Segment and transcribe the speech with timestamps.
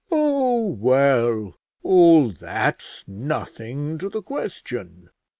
[0.11, 1.53] "Oh, well;
[1.83, 5.11] all that's nothing to the question.